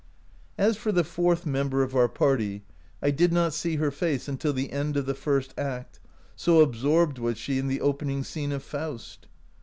[0.57, 2.63] "As for the fourth member of our party,
[3.03, 5.99] I did not see her face until the end of the first act,
[6.35, 9.27] so absorbed was she in the opening scene of' Faust.'